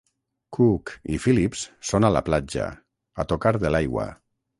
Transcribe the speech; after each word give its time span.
Cook 0.57 0.93
i 1.15 1.19
Philips 1.25 1.61
són 1.89 2.07
a 2.09 2.11
la 2.15 2.23
platja, 2.29 2.65
a 3.25 3.27
tocar 3.33 3.53
de 3.65 3.73
l'aigua. 3.75 4.09